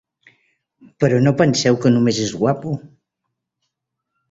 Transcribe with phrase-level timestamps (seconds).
[1.03, 2.75] Però, no penseu que només és guapo!